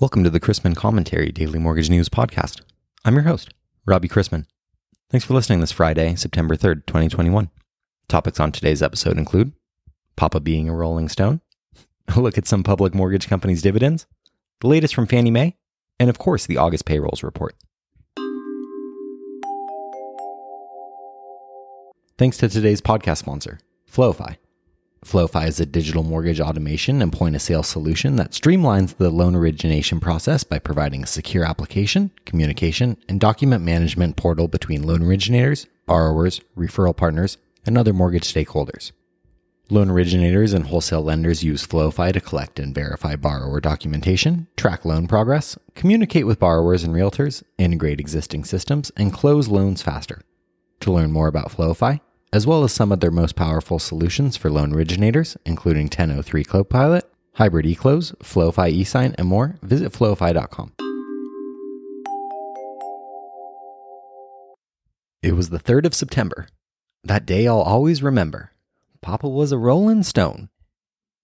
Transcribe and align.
Welcome 0.00 0.22
to 0.22 0.30
the 0.30 0.38
Chrisman 0.38 0.76
Commentary 0.76 1.32
Daily 1.32 1.58
Mortgage 1.58 1.90
News 1.90 2.08
Podcast. 2.08 2.60
I'm 3.04 3.14
your 3.14 3.24
host, 3.24 3.52
Robbie 3.84 4.06
Chrisman. 4.06 4.44
Thanks 5.10 5.26
for 5.26 5.34
listening 5.34 5.58
this 5.58 5.72
Friday, 5.72 6.14
September 6.14 6.54
3rd, 6.54 6.86
2021. 6.86 7.50
Topics 8.06 8.38
on 8.38 8.52
today's 8.52 8.80
episode 8.80 9.18
include 9.18 9.54
Papa 10.14 10.38
being 10.38 10.68
a 10.68 10.72
rolling 10.72 11.08
stone, 11.08 11.40
a 12.16 12.20
look 12.20 12.38
at 12.38 12.46
some 12.46 12.62
public 12.62 12.94
mortgage 12.94 13.26
companies' 13.26 13.60
dividends, 13.60 14.06
the 14.60 14.68
latest 14.68 14.94
from 14.94 15.08
Fannie 15.08 15.32
Mae, 15.32 15.56
and 15.98 16.08
of 16.08 16.16
course, 16.16 16.46
the 16.46 16.58
August 16.58 16.84
payrolls 16.84 17.24
report. 17.24 17.56
Thanks 22.16 22.36
to 22.36 22.48
today's 22.48 22.80
podcast 22.80 23.18
sponsor, 23.18 23.58
Floify. 23.92 24.36
Floify 25.04 25.46
is 25.46 25.60
a 25.60 25.66
digital 25.66 26.02
mortgage 26.02 26.40
automation 26.40 27.00
and 27.00 27.12
point 27.12 27.34
of 27.34 27.42
sale 27.42 27.62
solution 27.62 28.16
that 28.16 28.32
streamlines 28.32 28.96
the 28.96 29.10
loan 29.10 29.34
origination 29.34 30.00
process 30.00 30.44
by 30.44 30.58
providing 30.58 31.02
a 31.02 31.06
secure 31.06 31.44
application, 31.44 32.10
communication, 32.24 32.96
and 33.08 33.20
document 33.20 33.64
management 33.64 34.16
portal 34.16 34.48
between 34.48 34.82
loan 34.82 35.02
originators, 35.02 35.66
borrowers, 35.86 36.40
referral 36.56 36.96
partners, 36.96 37.38
and 37.64 37.78
other 37.78 37.92
mortgage 37.92 38.32
stakeholders. 38.32 38.92
Loan 39.70 39.90
originators 39.90 40.54
and 40.54 40.66
wholesale 40.66 41.02
lenders 41.02 41.44
use 41.44 41.66
Floify 41.66 42.10
to 42.12 42.20
collect 42.20 42.58
and 42.58 42.74
verify 42.74 43.16
borrower 43.16 43.60
documentation, 43.60 44.46
track 44.56 44.84
loan 44.86 45.06
progress, 45.06 45.58
communicate 45.74 46.26
with 46.26 46.38
borrowers 46.38 46.82
and 46.82 46.94
realtors, 46.94 47.42
integrate 47.58 48.00
existing 48.00 48.44
systems, 48.44 48.90
and 48.96 49.12
close 49.12 49.48
loans 49.48 49.82
faster. 49.82 50.22
To 50.80 50.92
learn 50.92 51.12
more 51.12 51.28
about 51.28 51.50
Floify, 51.50 52.00
as 52.32 52.46
well 52.46 52.64
as 52.64 52.72
some 52.72 52.92
of 52.92 53.00
their 53.00 53.10
most 53.10 53.36
powerful 53.36 53.78
solutions 53.78 54.36
for 54.36 54.50
loan 54.50 54.74
originators, 54.74 55.36
including 55.44 55.84
1003 55.86 56.44
Copilot, 56.44 57.10
Hybrid 57.34 57.66
eClose, 57.66 58.16
Floify 58.16 58.76
eSign, 58.80 59.14
and 59.16 59.28
more, 59.28 59.56
visit 59.62 59.92
floify.com. 59.92 60.72
It 65.22 65.32
was 65.32 65.50
the 65.50 65.58
3rd 65.58 65.86
of 65.86 65.94
September. 65.94 66.48
That 67.04 67.26
day 67.26 67.46
I'll 67.46 67.60
always 67.60 68.02
remember. 68.02 68.52
Papa 69.00 69.28
was 69.28 69.52
a 69.52 69.58
rolling 69.58 70.02
stone. 70.02 70.48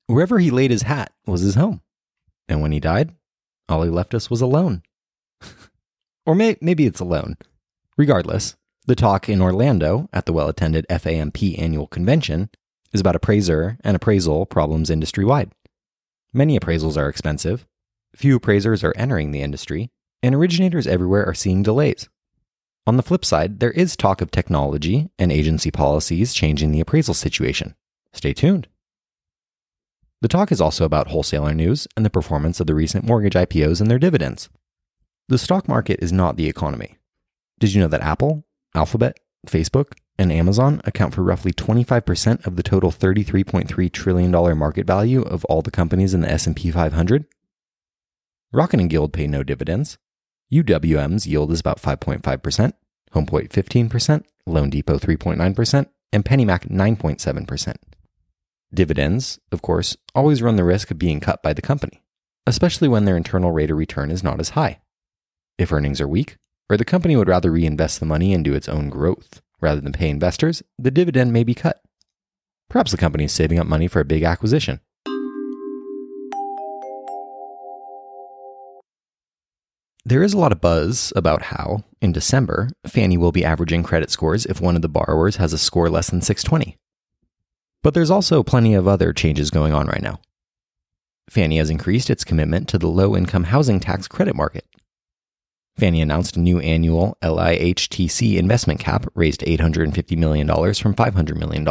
Wherever 0.07 0.39
he 0.39 0.51
laid 0.51 0.71
his 0.71 0.83
hat 0.83 1.13
was 1.27 1.41
his 1.41 1.55
home. 1.55 1.81
And 2.49 2.61
when 2.61 2.73
he 2.73 2.81
died, 2.81 3.15
all 3.69 3.83
he 3.83 3.91
left 3.91 4.15
us 4.15 4.31
was 4.31 4.41
alone. 4.41 4.83
or 6.27 6.35
may- 6.35 6.57
maybe 6.61 6.87
it's 6.87 7.01
alone. 7.01 7.37
Regardless, 7.97 8.57
the 8.87 8.95
talk 8.95 9.29
in 9.29 9.41
Orlando 9.41 10.09
at 10.13 10.27
the 10.27 10.33
well 10.33 10.49
attended 10.49 10.87
FAMP 10.91 11.59
annual 11.59 11.87
convention 11.87 12.51
is 12.93 13.01
about 13.01 13.17
appraiser 13.17 13.79
and 13.83 13.97
appraisal 13.97 14.47
problems 14.47 14.91
industry 14.91 15.25
wide. 15.25 15.51
Many 16.33 16.59
appraisals 16.59 16.97
are 16.97 17.09
expensive, 17.09 17.67
few 18.15 18.37
appraisers 18.37 18.85
are 18.85 18.95
entering 18.97 19.31
the 19.31 19.43
industry, 19.43 19.91
and 20.23 20.35
originators 20.35 20.87
everywhere 20.87 21.27
are 21.27 21.35
seeing 21.35 21.63
delays. 21.63 22.09
On 22.87 22.97
the 22.97 23.03
flip 23.03 23.25
side, 23.25 23.61
there 23.61 23.71
is 23.71 23.97
talk 23.97 24.21
of 24.21 24.31
technology 24.31 25.09
and 25.19 25.33
agency 25.33 25.71
policies 25.71 26.35
changing 26.35 26.73
the 26.73 26.81
appraisal 26.81 27.15
situation. 27.15 27.75
Stay 28.13 28.35
tuned. 28.35 28.69
The 30.21 30.29
talk 30.29 30.53
is 30.53 30.61
also 30.61 30.85
about 30.85 31.09
wholesaler 31.09 31.55
news 31.55 31.89
and 31.97 32.05
the 32.05 32.11
performance 32.11 32.61
of 32.61 32.67
the 32.67 32.75
recent 32.75 33.05
mortgage 33.05 33.35
IPOs 33.35 33.81
and 33.81 33.91
their 33.91 33.99
dividends. 33.99 34.49
The 35.29 35.39
stock 35.39 35.69
market 35.69 36.01
is 36.03 36.13
not 36.13 36.37
the 36.37 36.49
economy. 36.49 36.99
Did 37.59 37.73
you 37.73 37.81
know 37.81 37.89
that 37.89 38.03
Apple, 38.03 38.45
Alphabet, 38.75 39.19
Facebook, 39.47 39.93
and 40.19 40.33
Amazon 40.33 40.81
account 40.85 41.15
for 41.15 41.23
roughly 41.23 41.53
25% 41.53 42.47
of 42.47 42.57
the 42.57 42.63
total 42.63 42.91
$33.3 42.91 43.93
trillion 43.93 44.59
market 44.59 44.87
value 44.87 45.23
of 45.23 45.45
all 45.47 45.63
the 45.63 45.71
companies 45.71 46.15
in 46.15 46.21
the 46.21 46.31
S&P 46.31 46.71
500? 46.71 47.27
Rocket 48.53 48.81
and 48.81 48.91
Guild 48.91 49.13
pay 49.13 49.27
no 49.27 49.43
dividends. 49.43 49.99
UWM's 50.53 51.27
yield 51.27 51.51
is 51.51 51.61
about 51.61 51.81
5.5%, 51.81 52.73
HomePoint 53.13 53.49
15%, 53.49 54.25
loanDepot 54.49 55.01
3.9%, 55.01 55.87
and 56.13 56.25
PennyMac 56.25 56.71
9.7%. 56.71 57.75
Dividends, 58.73 59.39
of 59.51 59.63
course, 59.63 59.97
always 60.15 60.43
run 60.43 60.57
the 60.57 60.65
risk 60.65 60.91
of 60.91 60.99
being 60.99 61.21
cut 61.21 61.43
by 61.43 61.53
the 61.53 61.63
company, 61.63 62.03
especially 62.47 62.89
when 62.89 63.05
their 63.05 63.17
internal 63.17 63.53
rate 63.53 63.71
of 63.71 63.79
return 63.79 64.11
is 64.11 64.23
not 64.23 64.41
as 64.41 64.51
high. 64.51 64.81
If 65.59 65.73
earnings 65.73 66.01
are 66.01 66.09
weak, 66.09 66.37
or 66.69 66.77
the 66.77 66.85
company 66.85 67.17
would 67.17 67.29
rather 67.29 67.51
reinvest 67.51 68.01
the 68.01 68.07
money 68.07 68.33
into 68.33 68.55
its 68.55 68.69
own 68.69 68.89
growth 68.89 69.43
rather 69.61 69.81
than 69.81 69.93
pay 69.93 70.09
investors, 70.09 70.63
the 70.79 70.91
dividend 70.91 71.33
may 71.33 71.45
be 71.45 71.55
cut. 71.55 71.83
Perhaps 72.69 72.91
the 72.91 72.97
company 72.97 73.25
is 73.25 73.33
saving 73.33 73.59
up 73.59 73.67
money 73.67 73.89
for 73.89 74.01
a 74.01 74.05
big 74.05 74.23
acquisition. 74.23 74.81
There 80.07 80.23
is 80.23 80.35
a 80.35 80.39
lot 80.39 80.53
of 80.53 80.61
buzz 80.61 81.15
about 81.17 81.43
how, 81.43 81.85
in 82.03 82.13
December, 82.13 82.69
Fannie 82.87 83.17
will 83.17 83.33
be 83.33 83.45
averaging 83.45 83.83
credit 83.83 84.11
scores 84.11 84.45
if 84.45 84.61
one 84.61 84.77
of 84.77 84.83
the 84.83 84.89
borrowers 84.89 85.37
has 85.37 85.55
a 85.55 85.59
score 85.59 85.89
less 85.89 86.11
than 86.11 86.21
620. 86.21 86.77
But 87.83 87.95
there's 87.95 88.11
also 88.11 88.43
plenty 88.43 88.75
of 88.75 88.87
other 88.87 89.15
changes 89.15 89.51
going 89.51 89.73
on 89.73 89.87
right 89.87 90.03
now. 90.03 90.21
Fannie 91.31 91.57
has 91.57 91.71
increased 91.71 92.11
its 92.11 92.23
commitment 92.23 92.69
to 92.69 92.79
the 92.79 92.87
low 92.87 93.17
income 93.17 93.45
housing 93.45 93.81
tax 93.81 94.07
credit 94.07 94.37
market. 94.37 94.67
Fannie 95.77 96.03
announced 96.03 96.37
a 96.37 96.41
new 96.41 96.61
annual 96.61 97.19
LIHTC 97.23 98.37
investment 98.37 98.79
cap 98.81 99.07
raised 99.15 99.41
$850 99.41 100.17
million 100.17 100.47
from 100.47 100.95
$500 100.95 101.37
million. 101.37 101.65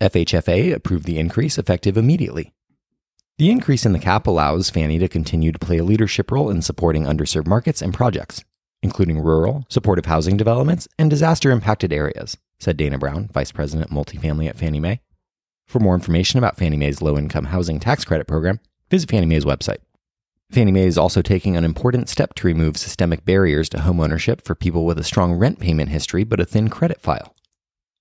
FHFA 0.00 0.74
approved 0.74 1.04
the 1.04 1.18
increase 1.18 1.58
effective 1.58 1.96
immediately. 1.96 2.52
The 3.38 3.50
increase 3.50 3.84
in 3.84 3.92
the 3.92 3.98
cap 3.98 4.28
allows 4.28 4.70
Fannie 4.70 5.00
to 5.00 5.08
continue 5.08 5.50
to 5.50 5.58
play 5.58 5.78
a 5.78 5.84
leadership 5.84 6.30
role 6.30 6.50
in 6.50 6.62
supporting 6.62 7.04
underserved 7.04 7.48
markets 7.48 7.82
and 7.82 7.92
projects, 7.92 8.44
including 8.80 9.18
rural, 9.18 9.64
supportive 9.68 10.06
housing 10.06 10.36
developments, 10.36 10.86
and 10.98 11.10
disaster 11.10 11.50
impacted 11.50 11.92
areas, 11.92 12.36
said 12.60 12.76
Dana 12.76 12.96
Brown, 12.96 13.28
Vice 13.32 13.50
President 13.50 13.90
Multifamily 13.90 14.48
at 14.48 14.56
Fannie 14.56 14.78
Mae. 14.78 15.00
For 15.66 15.80
more 15.80 15.94
information 15.94 16.38
about 16.38 16.56
Fannie 16.56 16.76
Mae's 16.76 17.02
low 17.02 17.18
income 17.18 17.46
housing 17.46 17.80
tax 17.80 18.04
credit 18.04 18.28
program, 18.28 18.60
visit 18.88 19.10
Fannie 19.10 19.26
Mae's 19.26 19.44
website. 19.44 19.78
Fannie 20.54 20.70
Mae 20.70 20.86
is 20.86 20.96
also 20.96 21.20
taking 21.20 21.56
an 21.56 21.64
important 21.64 22.08
step 22.08 22.32
to 22.34 22.46
remove 22.46 22.76
systemic 22.76 23.24
barriers 23.24 23.68
to 23.70 23.78
homeownership 23.78 24.44
for 24.44 24.54
people 24.54 24.86
with 24.86 25.00
a 25.00 25.02
strong 25.02 25.32
rent 25.32 25.58
payment 25.58 25.88
history 25.88 26.22
but 26.22 26.38
a 26.38 26.44
thin 26.44 26.70
credit 26.70 27.00
file. 27.00 27.34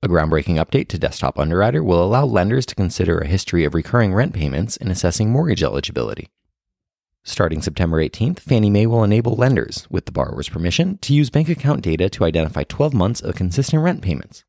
A 0.03 0.07
groundbreaking 0.07 0.63
update 0.63 0.87
to 0.89 0.99
Desktop 0.99 1.39
Underwriter 1.39 1.83
will 1.83 2.03
allow 2.03 2.25
lenders 2.25 2.67
to 2.67 2.75
consider 2.75 3.17
a 3.17 3.25
history 3.25 3.65
of 3.65 3.73
recurring 3.73 4.13
rent 4.13 4.35
payments 4.35 4.77
in 4.77 4.91
assessing 4.91 5.31
mortgage 5.31 5.63
eligibility. 5.63 6.29
Starting 7.23 7.59
September 7.59 7.97
18th, 7.97 8.41
Fannie 8.41 8.69
Mae 8.69 8.85
will 8.85 9.03
enable 9.03 9.35
lenders, 9.35 9.87
with 9.89 10.05
the 10.05 10.11
borrower's 10.11 10.49
permission, 10.49 10.99
to 10.99 11.15
use 11.15 11.31
bank 11.31 11.49
account 11.49 11.81
data 11.81 12.07
to 12.07 12.23
identify 12.23 12.61
12 12.61 12.93
months 12.93 13.19
of 13.19 13.33
consistent 13.33 13.81
rent 13.81 14.03
payments. 14.03 14.43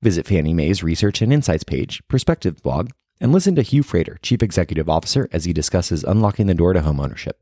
Visit 0.00 0.26
Fannie 0.26 0.54
Mae's 0.54 0.82
Research 0.82 1.20
and 1.20 1.34
Insights 1.34 1.64
page, 1.64 2.02
Perspective 2.08 2.62
blog, 2.62 2.92
and 3.20 3.32
listen 3.32 3.54
to 3.54 3.62
Hugh 3.62 3.82
Frater, 3.82 4.18
Chief 4.22 4.42
Executive 4.42 4.88
Officer, 4.88 5.28
as 5.32 5.44
he 5.44 5.52
discusses 5.52 6.04
unlocking 6.04 6.46
the 6.46 6.54
door 6.54 6.72
to 6.72 6.80
homeownership. 6.80 7.32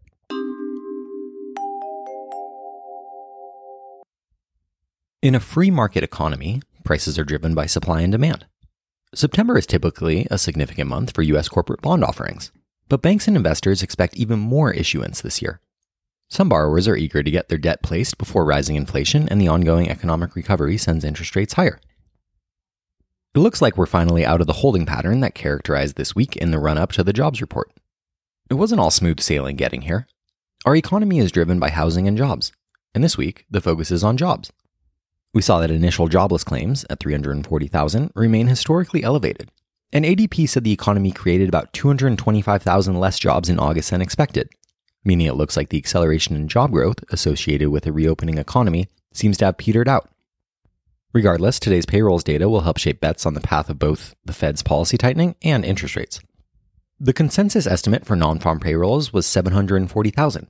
In 5.23 5.35
a 5.35 5.41
free 5.41 5.71
market 5.71 6.05
economy, 6.05 6.61
prices 6.85 7.19
are 7.19 7.25
driven 7.25 7.55
by 7.55 7.67
supply 7.67 8.03
and 8.03 8.13
demand. 8.13 8.47
September 9.15 9.57
is 9.57 9.67
typically 9.67 10.27
a 10.31 10.39
significant 10.39 10.91
month 10.91 11.15
for 11.15 11.23
U.S. 11.23 11.49
corporate 11.49 11.81
bond 11.81 12.05
offerings, 12.05 12.53
but 12.89 13.01
banks 13.01 13.27
and 13.27 13.37
investors 13.37 13.83
expect 13.83 14.17
even 14.17 14.39
more 14.39 14.73
issuance 14.73 15.21
this 15.21 15.41
year. 15.41 15.61
Some 16.29 16.49
borrowers 16.49 16.89
are 16.89 16.97
eager 16.97 17.23
to 17.23 17.31
get 17.31 17.49
their 17.49 17.59
debt 17.59 17.83
placed 17.83 18.19
before 18.19 18.45
rising 18.45 18.77
inflation 18.77 19.29
and 19.29 19.41
the 19.41 19.49
ongoing 19.49 19.89
economic 19.89 20.35
recovery 20.35 20.77
sends 20.77 21.05
interest 21.05 21.37
rates 21.37 21.55
higher. 21.55 21.79
It 23.35 23.41
looks 23.41 23.61
like 23.61 23.77
we're 23.77 23.87
finally 23.87 24.25
out 24.25 24.41
of 24.41 24.47
the 24.47 24.53
holding 24.53 24.87
pattern 24.87 25.19
that 25.21 25.35
characterized 25.35 25.97
this 25.97 26.15
week 26.15 26.37
in 26.37 26.53
the 26.53 26.61
run 26.61 26.79
up 26.79 26.93
to 26.93 27.03
the 27.03 27.13
jobs 27.13 27.41
report. 27.41 27.69
It 28.49 28.55
wasn't 28.55 28.81
all 28.81 28.93
smooth 28.93 29.19
sailing 29.19 29.57
getting 29.57 29.83
here. 29.83 30.07
Our 30.65 30.77
economy 30.77 31.19
is 31.19 31.33
driven 31.33 31.59
by 31.59 31.71
housing 31.71 32.07
and 32.07 32.17
jobs, 32.17 32.53
and 32.95 33.03
this 33.03 33.19
week 33.19 33.45
the 33.51 33.61
focus 33.61 33.91
is 33.91 34.05
on 34.05 34.17
jobs. 34.17 34.53
We 35.33 35.43
saw 35.43 35.59
that 35.59 35.73
initial 35.73 36.07
jobless 36.07 36.45
claims 36.45 36.87
at 36.89 37.01
340,000 37.01 38.13
remain 38.15 38.47
historically 38.47 39.03
elevated, 39.03 39.51
and 39.93 40.05
ADP 40.05 40.49
said 40.49 40.63
the 40.63 40.71
economy 40.71 41.11
created 41.11 41.49
about 41.49 41.73
225,000 41.73 43.01
less 43.01 43.19
jobs 43.19 43.49
in 43.49 43.59
August 43.59 43.91
than 43.91 44.01
expected, 44.01 44.49
meaning 45.05 45.27
it 45.27 45.35
looks 45.35 45.57
like 45.57 45.71
the 45.71 45.79
acceleration 45.79 46.37
in 46.37 46.47
job 46.47 46.71
growth 46.71 47.03
associated 47.11 47.71
with 47.71 47.85
a 47.85 47.93
reopening 47.93 48.39
economy 48.39 48.87
seems 49.13 49.37
to 49.39 49.47
have 49.47 49.59
petered 49.59 49.89
out. 49.89 50.09
Regardless, 51.15 51.61
today's 51.61 51.87
payrolls 51.87 52.25
data 52.25 52.49
will 52.49 52.63
help 52.63 52.77
shape 52.77 53.01
bets 53.01 53.25
on 53.25 53.35
the 53.35 53.41
path 53.41 53.71
of 53.71 53.79
both 53.79 54.17
the 54.25 54.33
Fed's 54.33 54.65
policy 54.65 54.99
tightening 54.99 55.37
and 55.43 55.65
interest 55.65 55.95
rates. 55.95 56.21
The 56.99 57.13
consensus 57.13 57.69
estimate 57.69 58.05
for 58.05 58.17
non 58.17 58.41
farm 58.41 58.59
payrolls 58.59 59.13
was 59.13 59.25
740,000. 59.25 60.49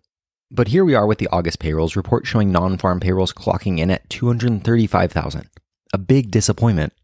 But 0.51 0.69
here 0.69 0.83
we 0.83 0.95
are 0.95 1.07
with 1.07 1.19
the 1.19 1.29
August 1.29 1.59
payrolls 1.59 1.97
report 1.97 2.27
showing 2.27 2.51
non 2.51 2.79
farm 2.79 2.99
payrolls 2.99 3.35
clocking 3.35 3.79
in 3.79 3.91
at 3.91 4.09
235,000. 4.09 5.51
A 5.93 5.99
big 5.99 6.31
disappointment. 6.31 6.95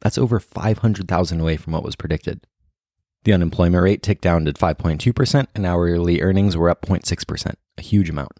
That's 0.00 0.18
over 0.18 0.38
500,000 0.38 1.40
away 1.40 1.56
from 1.56 1.72
what 1.72 1.82
was 1.82 1.96
predicted. 1.96 2.46
The 3.24 3.32
unemployment 3.32 3.82
rate 3.82 4.02
ticked 4.04 4.22
down 4.22 4.44
to 4.44 4.52
5.2%, 4.52 5.46
and 5.56 5.66
hourly 5.66 6.22
earnings 6.22 6.56
were 6.56 6.70
up 6.70 6.82
0.6%, 6.82 7.54
a 7.78 7.82
huge 7.82 8.10
amount. 8.10 8.30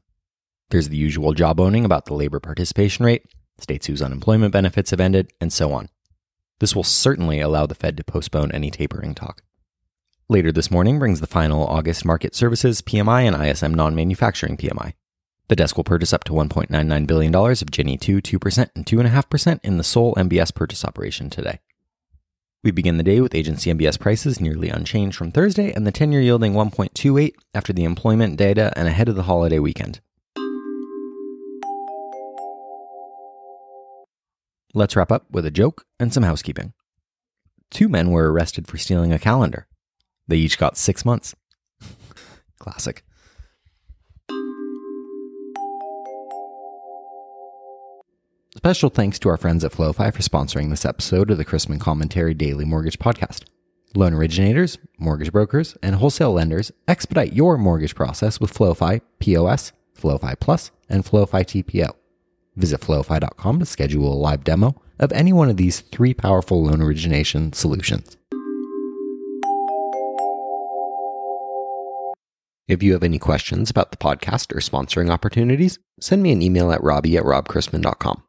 There's 0.71 0.89
the 0.89 0.97
usual 0.97 1.33
job 1.33 1.59
owning 1.59 1.85
about 1.85 2.07
the 2.07 2.15
labor 2.15 2.39
participation 2.39 3.05
rate, 3.05 3.25
states 3.61 3.87
whose 3.87 4.03
unemployment 4.03 4.53
benefits 4.53 4.91
have 4.91 5.01
ended, 5.01 5.33
and 5.41 5.53
so 5.53 5.73
on. 5.73 5.89
This 6.61 6.75
will 6.75 6.85
certainly 6.85 7.41
allow 7.41 7.67
the 7.67 7.75
Fed 7.75 7.97
to 7.97 8.05
postpone 8.05 8.53
any 8.53 8.71
tapering 8.71 9.15
talk. 9.15 9.43
Later 10.29 10.53
this 10.53 10.71
morning 10.71 10.99
brings 10.99 11.21
the 11.21 11.27
final 11.27 11.67
August 11.67 12.05
Markit 12.05 12.35
services 12.35 12.83
PMI 12.83 13.23
and 13.23 13.35
ISM 13.35 13.73
non 13.73 13.95
manufacturing 13.95 14.57
PMI. 14.57 14.93
The 15.49 15.57
desk 15.57 15.77
will 15.77 15.85
purchase 15.85 16.13
up 16.13 16.25
to 16.25 16.33
$1.99 16.33 17.07
billion 17.07 17.35
of 17.35 17.71
Ginnie 17.71 17.97
2, 17.97 18.21
2%, 18.21 18.71
and 18.75 18.85
2.5% 18.85 19.61
in 19.63 19.79
the 19.79 19.85
sole 19.85 20.15
MBS 20.17 20.55
purchase 20.55 20.85
operation 20.85 21.31
today. 21.31 21.61
We 22.63 22.73
begin 22.73 22.99
the 22.99 23.05
day 23.05 23.21
with 23.21 23.35
agency 23.35 23.73
MBS 23.73 23.99
prices 23.99 24.41
nearly 24.41 24.69
unchanged 24.69 25.17
from 25.17 25.31
Thursday 25.31 25.73
and 25.73 25.87
the 25.87 25.93
10 25.93 26.13
year 26.13 26.21
yielding 26.21 26.53
1.28 26.53 27.33
after 27.55 27.73
the 27.73 27.85
employment 27.85 28.37
data 28.37 28.73
and 28.77 28.89
ahead 28.89 29.09
of 29.09 29.15
the 29.15 29.23
holiday 29.23 29.59
weekend. 29.59 30.01
Let's 34.75 34.97
wrap 34.97 35.11
up 35.11 35.31
with 35.31 35.47
a 35.47 35.51
joke 35.51 35.87
and 35.99 36.13
some 36.13 36.23
housekeeping. 36.23 36.75
Two 37.71 37.89
men 37.89 38.11
were 38.11 38.31
arrested 38.31 38.67
for 38.67 38.77
stealing 38.77 39.13
a 39.13 39.19
calendar. 39.19 39.67
They 40.27 40.37
each 40.37 40.59
got 40.59 40.77
six 40.77 41.05
months. 41.05 41.35
Classic. 42.59 43.03
Special 48.57 48.91
thanks 48.91 49.19
to 49.21 49.29
our 49.29 49.37
friends 49.37 49.65
at 49.65 49.73
Floify 49.73 50.13
for 50.13 50.21
sponsoring 50.21 50.69
this 50.69 50.85
episode 50.85 51.31
of 51.31 51.39
the 51.39 51.45
Chrisman 51.45 51.81
Commentary 51.81 52.35
Daily 52.35 52.65
Mortgage 52.65 52.99
Podcast. 52.99 53.45
Loan 53.95 54.13
originators, 54.13 54.77
mortgage 54.99 55.33
brokers, 55.33 55.77
and 55.83 55.97
wholesale 55.97 56.33
lenders 56.33 56.73
expedite 56.87 57.33
your 57.33 57.57
mortgage 57.57 57.95
process 57.95 58.39
with 58.41 58.53
Floify 58.53 59.01
POS, 59.19 59.73
Floify 59.99 60.39
Plus, 60.39 60.73
and 60.89 61.05
Floify 61.05 61.43
TPO. 61.43 61.95
Visit 62.59 62.81
floify.com 62.81 63.61
to 63.61 63.65
schedule 63.65 64.13
a 64.13 64.15
live 64.15 64.43
demo 64.43 64.83
of 64.99 65.13
any 65.13 65.33
one 65.33 65.49
of 65.49 65.57
these 65.57 65.79
three 65.81 66.13
powerful 66.13 66.65
loan 66.65 66.83
origination 66.83 67.53
solutions. 67.53 68.17
If 72.67 72.83
you 72.83 72.93
have 72.93 73.05
any 73.05 73.19
questions 73.19 73.71
about 73.71 73.93
the 73.93 73.97
podcast 73.97 74.53
or 74.55 74.59
sponsoring 74.59 75.09
opportunities, 75.09 75.79
send 76.01 76.23
me 76.23 76.33
an 76.33 76.43
email 76.43 76.73
at 76.73 76.83
robbie 76.83 77.17
at 77.17 77.23
robchrisman.com. 77.23 78.25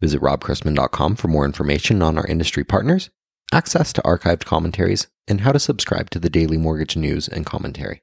Visit 0.00 0.20
robchrisman.com 0.20 1.16
for 1.16 1.28
more 1.28 1.44
information 1.44 2.00
on 2.00 2.16
our 2.16 2.26
industry 2.26 2.62
partners, 2.62 3.10
access 3.52 3.92
to 3.92 4.02
archived 4.02 4.44
commentaries, 4.44 5.08
and 5.26 5.40
how 5.40 5.50
to 5.50 5.58
subscribe 5.58 6.10
to 6.10 6.20
the 6.20 6.30
daily 6.30 6.56
mortgage 6.56 6.96
news 6.96 7.26
and 7.28 7.44
commentary. 7.44 8.02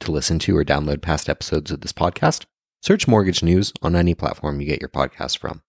To 0.00 0.12
listen 0.12 0.38
to 0.38 0.56
or 0.56 0.64
download 0.64 1.02
past 1.02 1.28
episodes 1.28 1.72
of 1.72 1.80
this 1.80 1.92
podcast, 1.92 2.46
search 2.80 3.08
Mortgage 3.08 3.42
News 3.42 3.72
on 3.82 3.96
any 3.96 4.14
platform 4.14 4.60
you 4.60 4.66
get 4.66 4.80
your 4.80 4.88
podcast 4.88 5.38
from. 5.38 5.62